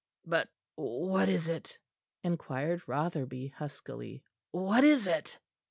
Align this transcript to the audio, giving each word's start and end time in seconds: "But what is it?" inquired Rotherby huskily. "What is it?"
"But 0.25 0.49
what 0.73 1.29
is 1.29 1.47
it?" 1.47 1.77
inquired 2.23 2.81
Rotherby 2.87 3.49
huskily. 3.57 4.23
"What 4.49 4.83
is 4.83 5.05
it?" 5.05 5.37